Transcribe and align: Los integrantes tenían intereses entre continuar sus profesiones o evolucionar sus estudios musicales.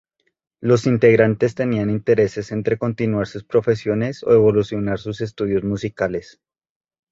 Los 0.61 0.87
integrantes 0.87 1.53
tenían 1.53 1.91
intereses 1.91 2.51
entre 2.51 2.79
continuar 2.79 3.27
sus 3.27 3.43
profesiones 3.43 4.23
o 4.23 4.31
evolucionar 4.33 4.97
sus 4.97 5.21
estudios 5.21 5.63
musicales. 5.63 6.41